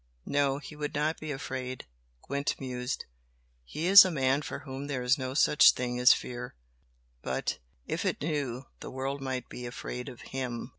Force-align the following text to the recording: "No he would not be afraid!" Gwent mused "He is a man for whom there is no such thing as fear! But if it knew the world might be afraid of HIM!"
"No 0.25 0.57
he 0.57 0.75
would 0.75 0.95
not 0.95 1.19
be 1.19 1.29
afraid!" 1.31 1.85
Gwent 2.23 2.59
mused 2.59 3.05
"He 3.63 3.85
is 3.85 4.03
a 4.03 4.09
man 4.09 4.41
for 4.41 4.61
whom 4.61 4.87
there 4.87 5.03
is 5.03 5.19
no 5.19 5.35
such 5.35 5.73
thing 5.73 5.99
as 5.99 6.11
fear! 6.11 6.55
But 7.21 7.59
if 7.85 8.03
it 8.03 8.19
knew 8.19 8.65
the 8.79 8.89
world 8.89 9.21
might 9.21 9.47
be 9.47 9.67
afraid 9.67 10.09
of 10.09 10.21
HIM!" 10.21 10.69